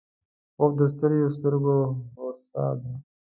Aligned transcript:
خوب 0.55 0.71
د 0.79 0.81
ستړیو 0.93 1.27
سترګو 1.37 1.75
هوسا 2.15 2.65
ده 2.81 2.91